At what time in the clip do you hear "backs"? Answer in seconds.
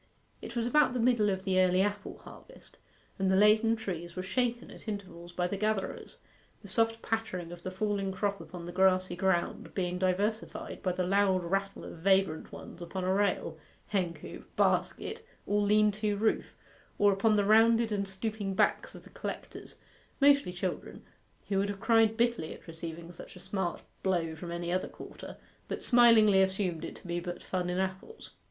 18.55-18.95